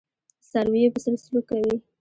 څارویو 0.49 0.93
په 0.93 0.99
څېر 1.03 1.15
سلوک 1.23 1.45
کوي. 1.49 1.75